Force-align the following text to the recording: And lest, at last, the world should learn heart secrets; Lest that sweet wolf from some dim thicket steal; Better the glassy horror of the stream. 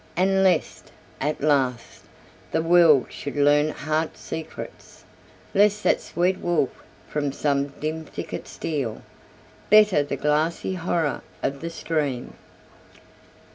And 0.17 0.43
lest, 0.43 0.91
at 1.19 1.41
last, 1.43 2.01
the 2.51 2.63
world 2.63 3.11
should 3.11 3.35
learn 3.35 3.69
heart 3.69 4.17
secrets; 4.17 5.03
Lest 5.53 5.83
that 5.83 6.01
sweet 6.01 6.39
wolf 6.39 6.71
from 7.07 7.31
some 7.31 7.67
dim 7.79 8.05
thicket 8.05 8.47
steal; 8.47 9.03
Better 9.69 10.01
the 10.01 10.17
glassy 10.17 10.73
horror 10.73 11.21
of 11.43 11.61
the 11.61 11.69
stream. 11.69 12.33